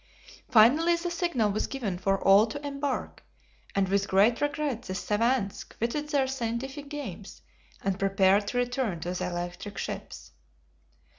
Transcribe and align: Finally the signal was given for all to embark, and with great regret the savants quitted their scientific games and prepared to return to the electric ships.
Finally 0.49 0.95
the 0.95 1.11
signal 1.11 1.51
was 1.51 1.67
given 1.67 1.95
for 1.95 2.19
all 2.19 2.47
to 2.47 2.65
embark, 2.65 3.23
and 3.75 3.87
with 3.87 4.07
great 4.07 4.41
regret 4.41 4.81
the 4.81 4.95
savants 4.95 5.63
quitted 5.63 6.09
their 6.09 6.25
scientific 6.25 6.89
games 6.89 7.43
and 7.83 7.99
prepared 7.99 8.47
to 8.47 8.57
return 8.57 8.99
to 8.99 9.13
the 9.13 9.27
electric 9.27 9.77
ships. 9.77 10.31